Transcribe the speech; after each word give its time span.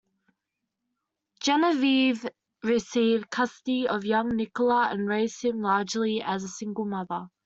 Genevieve 1.41 2.27
received 2.63 3.29
custody 3.29 3.87
of 3.87 4.03
young 4.03 4.35
Nikola 4.35 4.87
and 4.89 5.07
raised 5.07 5.45
him 5.45 5.61
largely 5.61 6.23
as 6.23 6.43
a 6.43 6.47
single 6.47 6.85
mother. 6.85 7.27